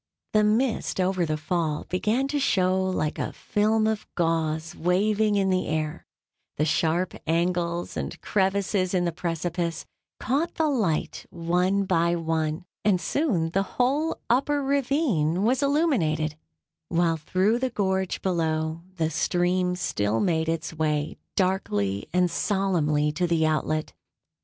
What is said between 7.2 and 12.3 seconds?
angles and crevices in the precipice caught the light one by